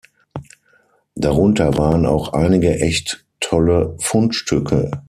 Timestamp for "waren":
1.77-2.07